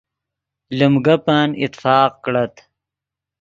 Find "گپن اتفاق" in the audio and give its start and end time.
1.05-2.11